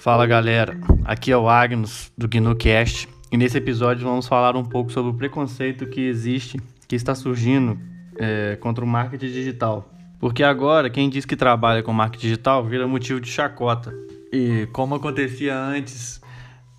[0.00, 4.90] Fala galera, aqui é o Agnus do GnuCast e nesse episódio vamos falar um pouco
[4.90, 7.78] sobre o preconceito que existe, que está surgindo
[8.16, 9.92] é, contra o marketing digital.
[10.18, 13.92] Porque agora quem diz que trabalha com marketing digital vira motivo de chacota.
[14.32, 16.18] E como acontecia antes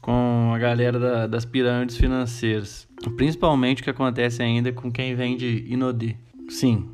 [0.02, 2.88] com a galera da, das pirâmides financeiras.
[3.18, 6.16] Principalmente o que acontece ainda com quem vende Inodê.
[6.50, 6.90] Sim,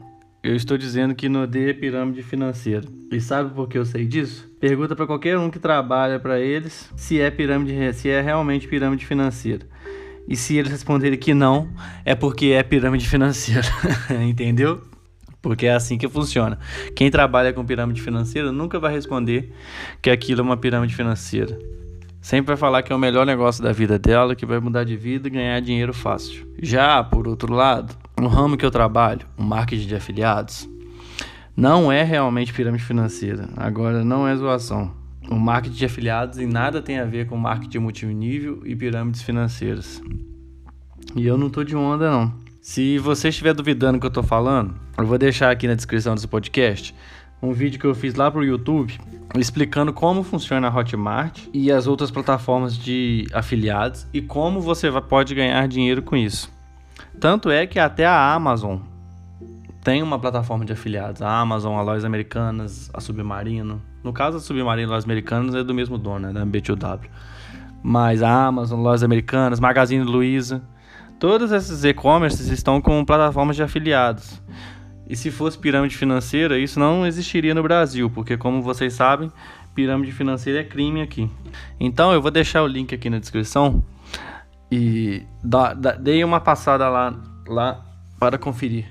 [0.48, 2.88] eu estou dizendo que Inodê é pirâmide financeira.
[3.12, 4.50] E sabe por que eu sei disso?
[4.62, 9.06] Pergunta para qualquer um que trabalha para eles se é pirâmide, se é realmente pirâmide
[9.06, 9.68] financeira.
[10.26, 11.70] E se eles responderem que não,
[12.06, 13.68] é porque é pirâmide financeira.
[14.26, 14.82] Entendeu?
[15.42, 16.58] Porque é assim que funciona.
[16.96, 19.52] Quem trabalha com pirâmide financeira nunca vai responder
[20.02, 21.60] que aquilo é uma pirâmide financeira.
[22.22, 24.96] Sempre vai falar que é o melhor negócio da vida dela, que vai mudar de
[24.96, 26.48] vida e ganhar dinheiro fácil.
[26.62, 30.70] Já, por outro lado, no ramo que eu trabalho, o marketing de afiliados,
[31.56, 33.50] não é realmente pirâmide financeira.
[33.56, 34.92] Agora, não é zoação.
[35.30, 40.02] O marketing de afiliados em nada tem a ver com marketing multinível e pirâmides financeiras.
[41.16, 42.34] E eu não tô de onda, não.
[42.62, 46.16] Se você estiver duvidando do que eu tô falando, eu vou deixar aqui na descrição
[46.16, 46.94] desse podcast
[47.42, 48.98] um vídeo que eu fiz lá pro YouTube
[49.38, 55.36] explicando como funciona a Hotmart e as outras plataformas de afiliados e como você pode
[55.36, 56.57] ganhar dinheiro com isso.
[57.20, 58.80] Tanto é que até a Amazon
[59.84, 61.22] tem uma plataforma de afiliados.
[61.22, 63.82] A Amazon, a Lojas Americanas, a Submarino.
[64.04, 67.08] No caso, a Submarino e Lojas Americanas é do mesmo dono, né, da B2W.
[67.82, 70.62] Mas a Amazon, Lojas Americanas, Magazine Luiza,
[71.20, 74.42] todos esses e-commerces estão com plataformas de afiliados.
[75.10, 79.32] E se fosse pirâmide financeira, isso não existiria no Brasil, porque como vocês sabem,
[79.74, 81.32] pirâmide financeira é crime aqui.
[81.80, 83.82] Então eu vou deixar o link aqui na descrição
[84.72, 85.24] e
[86.00, 87.16] dei uma passada lá,
[87.48, 87.86] lá
[88.20, 88.86] para conferir.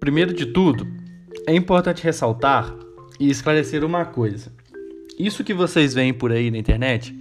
[0.00, 0.86] Primeiro de tudo,
[1.46, 2.72] é importante ressaltar
[3.18, 4.52] e esclarecer uma coisa.
[5.18, 7.14] Isso que vocês veem por aí na internet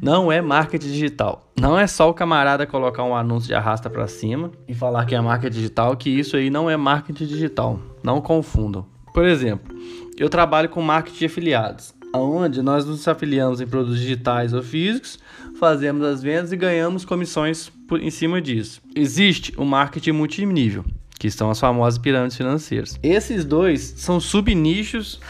[0.00, 1.50] não é marketing digital.
[1.58, 5.14] Não é só o camarada colocar um anúncio de arrasta para cima e falar que
[5.14, 7.80] é marketing digital, que isso aí não é marketing digital.
[8.02, 8.86] Não confundam.
[9.12, 9.74] Por exemplo,
[10.16, 15.18] eu trabalho com marketing de afiliados, onde nós nos afiliamos em produtos digitais ou físicos,
[15.58, 18.80] fazemos as vendas e ganhamos comissões por, em cima disso.
[18.94, 20.84] Existe o marketing multinível,
[21.18, 22.98] que são as famosas pirâmides financeiras.
[23.02, 25.20] Esses dois são subnichos,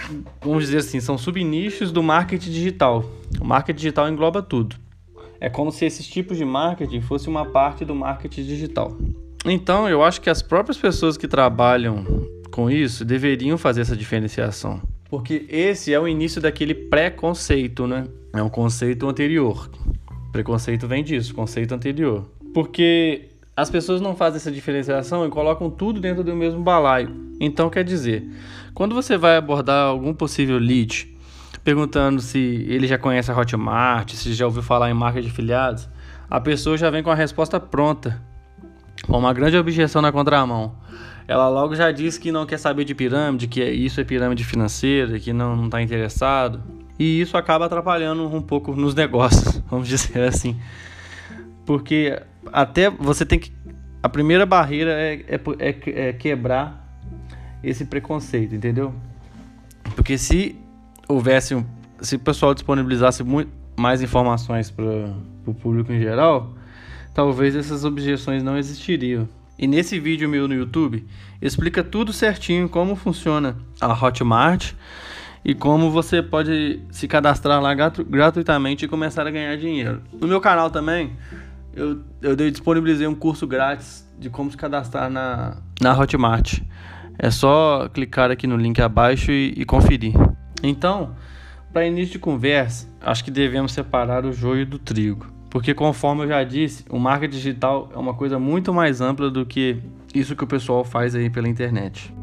[0.43, 3.05] vamos dizer assim, são subnichos do marketing digital.
[3.41, 4.77] O marketing digital engloba tudo.
[5.41, 8.97] É como se esses tipos de marketing fosse uma parte do marketing digital.
[9.45, 12.05] Então, eu acho que as próprias pessoas que trabalham
[12.51, 14.83] com isso deveriam fazer essa diferenciação.
[15.09, 18.05] Porque esse é o início daquele preconceito, né?
[18.35, 19.71] É um conceito anterior.
[20.33, 22.29] Preconceito vem disso, conceito anterior.
[22.53, 27.11] Porque as pessoas não fazem essa diferenciação e colocam tudo dentro do mesmo balaio.
[27.41, 28.25] Então, quer dizer,
[28.73, 31.13] quando você vai abordar algum possível lead,
[31.65, 35.89] perguntando se ele já conhece a Hotmart, se já ouviu falar em marca de afiliados,
[36.31, 38.23] a pessoa já vem com a resposta pronta,
[39.03, 40.77] com uma grande objeção na contramão.
[41.27, 45.19] Ela logo já diz que não quer saber de pirâmide, que isso é pirâmide financeira,
[45.19, 46.63] que não está interessado.
[46.97, 50.57] E isso acaba atrapalhando um pouco nos negócios, vamos dizer assim.
[51.67, 52.23] Porque
[52.53, 53.53] até você tem que.
[54.03, 56.85] A primeira barreira é, é, é, é quebrar
[57.63, 58.95] esse preconceito, entendeu?
[59.97, 60.57] Porque se
[61.09, 61.65] houvesse um,
[62.01, 64.85] se o pessoal disponibilizasse muito, mais informações para
[65.47, 66.53] o público em geral,
[67.15, 69.29] talvez essas objeções não existiriam.
[69.59, 71.05] E nesse vídeo meu no YouTube,
[71.41, 74.73] explica tudo certinho como funciona a Hotmart
[75.45, 80.03] e como você pode se cadastrar lá gratuitamente e começar a ganhar dinheiro.
[80.13, 81.13] No meu canal também,
[81.79, 86.61] eu, eu disponibilizei um curso grátis de como se cadastrar na, na Hotmart.
[87.19, 90.15] É só clicar aqui no link abaixo e, e conferir.
[90.63, 91.15] Então,
[91.73, 95.27] para início de conversa, acho que devemos separar o joio do trigo.
[95.51, 99.47] Porque, conforme eu já disse, o marketing digital é uma coisa muito mais ampla do
[99.47, 99.79] que
[100.15, 102.15] isso que o pessoal faz aí pela internet.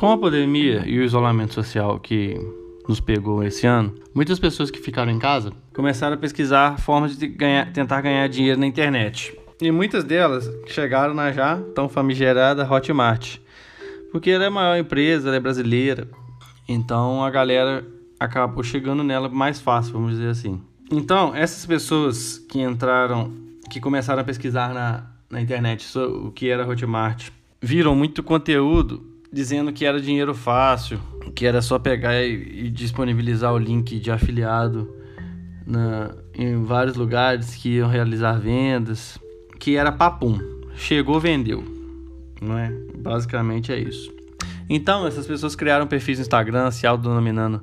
[0.00, 2.34] Com a pandemia e o isolamento social que
[2.88, 7.26] nos pegou esse ano, muitas pessoas que ficaram em casa começaram a pesquisar formas de
[7.26, 9.38] ganhar, tentar ganhar dinheiro na internet.
[9.60, 13.36] E muitas delas chegaram na já tão famigerada Hotmart,
[14.10, 16.08] porque ela é a maior empresa, ela é brasileira,
[16.66, 17.86] então a galera
[18.18, 20.62] acabou chegando nela mais fácil, vamos dizer assim.
[20.90, 23.30] Então, essas pessoas que entraram,
[23.70, 27.28] que começaram a pesquisar na, na internet o que era Hotmart,
[27.60, 31.00] viram muito conteúdo dizendo que era dinheiro fácil,
[31.34, 34.94] que era só pegar e, e disponibilizar o link de afiliado
[35.66, 39.18] na, em vários lugares que iam realizar vendas,
[39.58, 40.38] que era papum.
[40.74, 41.62] Chegou, vendeu.
[42.40, 42.72] Não é?
[42.98, 44.12] Basicamente é isso.
[44.68, 47.62] Então, essas pessoas criaram perfis no Instagram, se autodenominando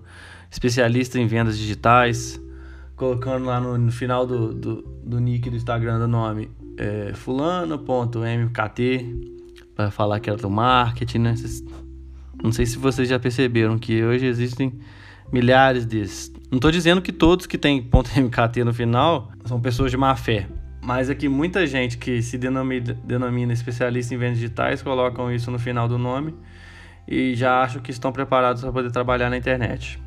[0.51, 2.39] especialista em vendas digitais,
[2.95, 8.17] colocando lá no, no final do, do, do, nick do Instagram do nome é, fulano.mkt
[9.77, 11.35] para falar que era do marketing, né?
[12.43, 14.73] Não sei se vocês já perceberam que hoje existem
[15.31, 16.33] milhares desses.
[16.49, 20.15] Não estou dizendo que todos que têm ponto .mkt no final são pessoas de má
[20.15, 20.47] fé,
[20.81, 25.51] mas é que muita gente que se denomina, denomina especialista em vendas digitais colocam isso
[25.51, 26.33] no final do nome
[27.07, 29.99] e já acham que estão preparados para poder trabalhar na internet.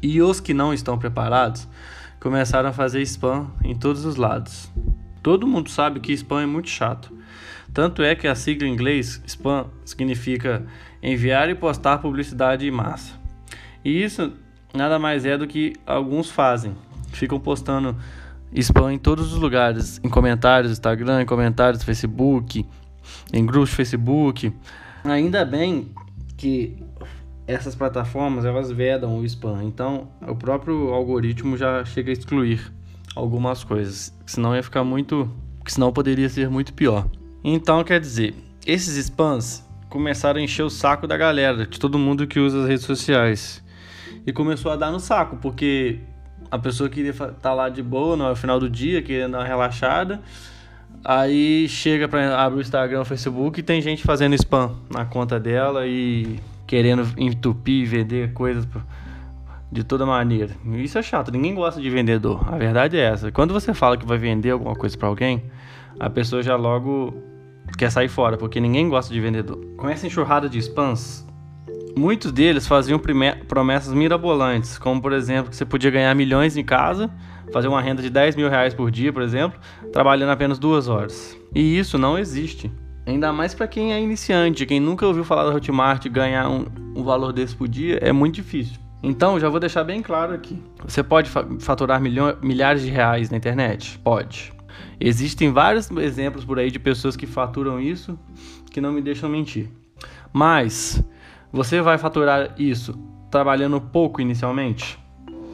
[0.00, 1.68] E os que não estão preparados
[2.18, 4.72] começaram a fazer spam em todos os lados.
[5.22, 7.16] Todo mundo sabe que spam é muito chato.
[7.72, 10.66] Tanto é que a sigla em inglês spam significa
[11.02, 13.14] enviar e postar publicidade em massa.
[13.84, 14.32] E isso
[14.74, 16.74] nada mais é do que alguns fazem.
[17.12, 17.96] Ficam postando
[18.52, 22.66] spam em todos os lugares, em comentários Instagram, em comentários Facebook,
[23.32, 24.52] em grupos de Facebook.
[25.04, 25.90] Ainda bem
[26.36, 26.76] que
[27.46, 29.62] essas plataformas elas vedam o spam.
[29.62, 32.72] Então, o próprio algoritmo já chega a excluir
[33.14, 35.30] algumas coisas, senão ia ficar muito,
[35.66, 37.06] senão poderia ser muito pior.
[37.44, 38.34] Então, quer dizer,
[38.66, 42.68] esses spams começaram a encher o saco da galera, de todo mundo que usa as
[42.68, 43.62] redes sociais.
[44.26, 45.98] E começou a dar no saco, porque
[46.50, 49.46] a pessoa queria estar tá lá de boa no final do dia, querendo dar uma
[49.46, 50.20] relaxada.
[51.04, 55.40] Aí chega para abrir o Instagram, o Facebook e tem gente fazendo spam na conta
[55.40, 58.66] dela e querendo entupir, vender coisas
[59.72, 60.50] de toda maneira.
[60.76, 62.46] Isso é chato, ninguém gosta de vendedor.
[62.46, 63.32] A verdade é essa.
[63.32, 65.44] Quando você fala que vai vender alguma coisa para alguém,
[65.98, 67.14] a pessoa já logo
[67.78, 69.58] quer sair fora, porque ninguém gosta de vendedor.
[69.78, 71.26] Com essa enxurrada de spams,
[71.96, 73.00] muitos deles faziam
[73.48, 77.10] promessas mirabolantes, como por exemplo que você podia ganhar milhões em casa,
[77.50, 79.58] fazer uma renda de 10 mil reais por dia, por exemplo,
[79.90, 81.34] trabalhando apenas duas horas.
[81.54, 82.70] E isso não existe.
[83.06, 87.02] Ainda mais para quem é iniciante, quem nunca ouviu falar da Hotmart ganhar um, um
[87.02, 88.81] valor desse por dia é muito difícil.
[89.02, 90.62] Então, já vou deixar bem claro aqui.
[90.84, 91.28] Você pode
[91.58, 93.98] faturar milhares de reais na internet?
[93.98, 94.52] Pode.
[95.00, 98.18] Existem vários exemplos por aí de pessoas que faturam isso
[98.70, 99.68] que não me deixam mentir.
[100.32, 101.02] Mas
[101.52, 102.98] você vai faturar isso
[103.30, 104.98] trabalhando pouco inicialmente?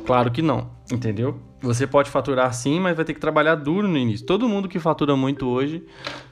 [0.05, 1.41] Claro que não, entendeu?
[1.61, 4.25] Você pode faturar sim, mas vai ter que trabalhar duro no início.
[4.25, 5.85] Todo mundo que fatura muito hoje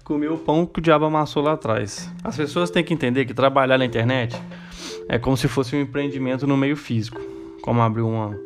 [0.05, 2.13] comeu o pão que o diabo amassou lá atrás.
[2.23, 4.41] As pessoas têm que entender que trabalhar na internet
[5.09, 7.21] é como se fosse um empreendimento no meio físico,
[7.63, 8.37] como abrir uma,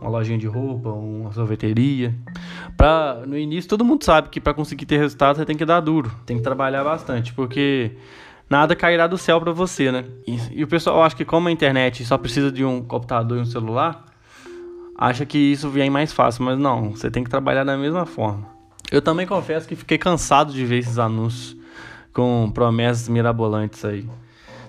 [0.00, 2.14] uma lojinha de roupa, uma sorveteria.
[2.76, 5.80] Pra, no início, todo mundo sabe que para conseguir ter resultado você tem que dar
[5.80, 7.92] duro, tem que trabalhar bastante, porque
[8.48, 10.04] nada cairá do céu para você, né?
[10.26, 13.40] E, e o pessoal acha que como a internet só precisa de um computador e
[13.40, 14.04] um celular,
[14.96, 18.46] acha que isso vem mais fácil, mas não, você tem que trabalhar da mesma forma.
[18.92, 21.56] Eu também confesso que fiquei cansado de ver esses anúncios
[22.12, 24.06] com promessas mirabolantes aí.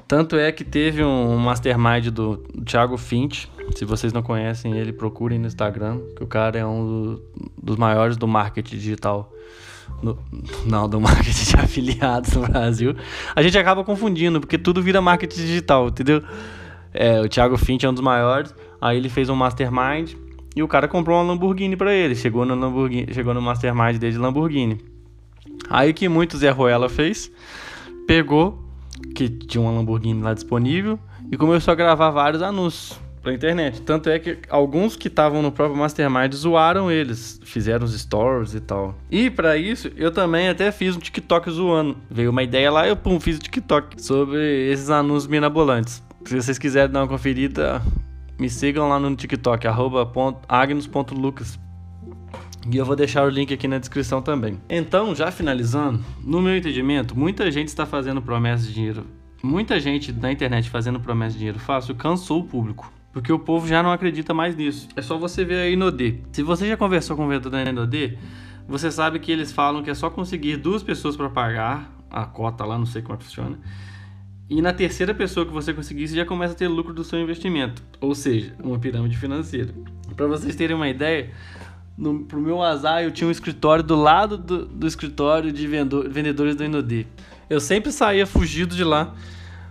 [0.08, 3.50] Tanto é que teve um mastermind do, Thiago Finch.
[3.76, 7.22] Se vocês não conhecem ele, procurem no Instagram, que o cara é um do,
[7.62, 9.32] dos maiores do marketing digital.
[10.04, 10.18] No,
[10.66, 12.96] não, do marketing de afiliados no Brasil.
[13.36, 16.22] A gente acaba confundindo, porque tudo vira marketing digital, entendeu?
[16.94, 18.54] É, o Thiago Finch é um dos maiores.
[18.80, 20.14] Aí ele fez um mastermind
[20.56, 22.16] e o cara comprou uma Lamborghini para ele.
[22.16, 24.80] Chegou no Lamborghini, chegou no mastermind dele de Lamborghini.
[25.68, 27.32] Aí que muito Zé Ruela fez?
[28.08, 28.65] Pegou
[29.14, 31.00] que tinha uma Lamborghini lá disponível
[31.32, 33.82] e começou a gravar vários anúncios pra internet.
[33.82, 38.60] Tanto é que alguns que estavam no próprio Mastermind zoaram eles, fizeram os stories e
[38.60, 38.96] tal.
[39.10, 41.98] E para isso, eu também até fiz um TikTok zoando.
[42.10, 46.04] Veio uma ideia lá, eu pum, fiz o TikTok sobre esses anúncios mirabolantes.
[46.26, 47.82] Se vocês quiserem dar uma conferida,
[48.40, 49.66] me sigam lá no TikTok,
[50.48, 51.65] agnos.lucas.
[52.70, 54.60] E eu vou deixar o link aqui na descrição também.
[54.68, 59.06] Então, já finalizando, no meu entendimento, muita gente está fazendo promessas de dinheiro.
[59.44, 62.92] Muita gente na internet fazendo promessa de dinheiro fácil cansou o público.
[63.14, 64.90] Porque o povo já não acredita mais nisso.
[64.96, 66.16] É só você ver a Inodê.
[66.32, 68.18] Se você já conversou com o vendedor da Inodê,
[68.68, 72.66] você sabe que eles falam que é só conseguir duas pessoas para pagar a cota
[72.66, 73.60] lá, não sei como é que funciona
[74.48, 77.20] e na terceira pessoa que você conseguir, você já começa a ter lucro do seu
[77.20, 77.82] investimento.
[78.00, 79.74] Ou seja, uma pirâmide financeira.
[80.16, 81.32] Para vocês terem uma ideia,
[81.98, 86.10] no, pro meu azar, eu tinha um escritório do lado do, do escritório de vendedor,
[86.10, 87.06] vendedores do Inodê.
[87.50, 89.14] Eu sempre saía fugido de lá,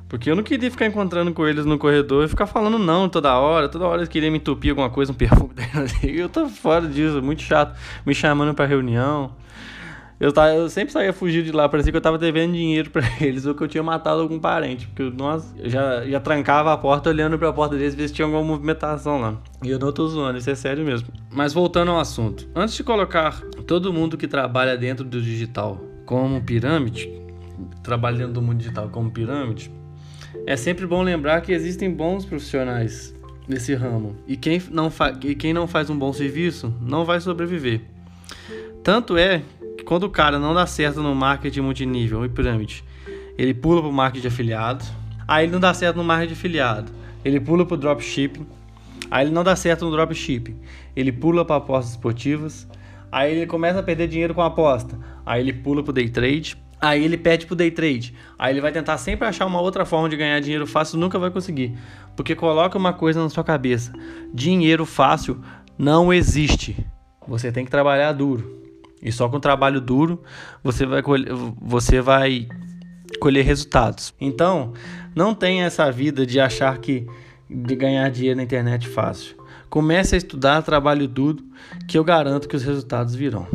[0.09, 3.37] porque eu não queria ficar encontrando com eles no corredor e ficar falando não toda
[3.37, 3.69] hora.
[3.69, 5.55] Toda hora eles queriam me entupir alguma coisa, um perfume.
[6.03, 7.79] Eu tô fora disso, muito chato.
[8.07, 9.33] Me chamando para reunião.
[10.19, 13.03] Eu, tava, eu sempre saía fugir de lá, parecia que eu tava devendo dinheiro pra
[13.21, 14.87] eles ou que eu tinha matado algum parente.
[14.87, 18.43] Porque, eu já, já trancava a porta olhando pra porta deles ver se tinha alguma
[18.43, 19.37] movimentação lá.
[19.63, 21.09] E eu não tô zoando, isso é sério mesmo.
[21.31, 22.49] Mas voltando ao assunto.
[22.55, 27.11] Antes de colocar todo mundo que trabalha dentro do digital como pirâmide,
[27.83, 29.71] trabalha dentro do mundo digital como pirâmide,
[30.47, 33.15] é sempre bom lembrar que existem bons profissionais
[33.49, 34.17] nesse ramo.
[34.27, 34.91] E quem não,
[35.23, 37.83] e quem não faz um bom serviço não vai sobreviver.
[38.83, 39.43] Tanto é
[39.85, 42.83] quando o cara não dá certo no marketing multinível e pirâmide,
[43.37, 44.85] ele pula para o marketing de afiliado.
[45.27, 46.93] Aí ele não dá certo no marketing de afiliado,
[47.25, 48.47] ele pula para o dropshipping.
[49.11, 50.57] Aí ele não dá certo no dropshipping,
[50.97, 52.67] ele pula para apostas esportivas.
[53.13, 54.99] Aí ele começa a perder dinheiro com a aposta.
[55.25, 56.57] Aí ele pula para o day trade.
[56.81, 58.13] Aí ele pede pro day trade.
[58.37, 61.31] Aí ele vai tentar sempre achar uma outra forma de ganhar dinheiro fácil, nunca vai
[61.31, 61.79] conseguir.
[62.17, 63.93] Porque coloca uma coisa na sua cabeça:
[64.33, 65.41] dinheiro fácil
[65.79, 66.77] não existe.
[67.29, 68.64] Você tem que trabalhar duro.
[69.05, 70.23] E só com trabalho duro
[70.63, 72.49] você vai colher, você vai
[73.21, 74.15] colher resultados.
[74.19, 74.73] Então,
[75.15, 77.07] não tenha essa vida de achar que
[77.49, 79.37] de ganhar dinheiro na internet fácil.
[79.69, 81.45] Comece a estudar trabalho duro,
[81.87, 83.47] que eu garanto que os resultados virão.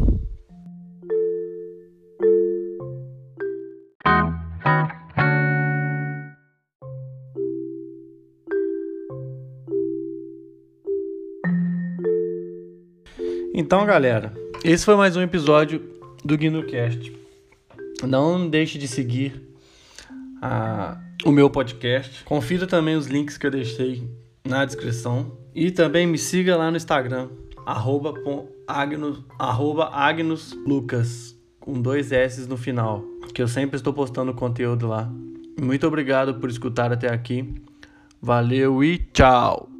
[13.53, 14.31] Então, galera,
[14.63, 15.81] esse foi mais um episódio
[16.23, 17.15] do GuindoCast.
[18.05, 19.41] Não deixe de seguir
[20.41, 22.23] a, o meu podcast.
[22.23, 24.09] Confira também os links que eu deixei
[24.45, 25.37] na descrição.
[25.53, 27.29] E também me siga lá no Instagram,
[27.65, 28.13] arroba
[29.91, 35.11] Agnus Lucas, com dois S no final, que eu sempre estou postando conteúdo lá.
[35.59, 37.53] Muito obrigado por escutar até aqui.
[38.21, 39.78] Valeu e tchau!